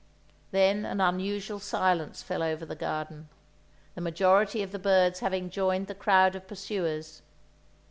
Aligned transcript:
Then 0.49 0.83
an 0.83 0.99
unusual 0.99 1.59
silence 1.59 2.23
fell 2.23 2.41
over 2.41 2.65
the 2.65 2.75
garden; 2.75 3.29
the 3.93 4.01
majority 4.01 4.63
of 4.63 4.71
the 4.71 4.79
birds 4.79 5.19
having 5.19 5.51
joined 5.51 5.85
the 5.85 5.93
crowd 5.93 6.35
of 6.35 6.47
pursuers. 6.47 7.21